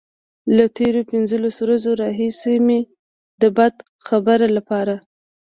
له 0.55 0.65
تېرو 0.77 1.01
پنځلسو 1.11 1.59
ورځو 1.63 1.91
راهيسې 2.01 2.55
مې 2.65 2.79
د 3.41 3.43
بد 3.57 3.75
خبر 4.07 4.39
لپاره. 4.57 4.95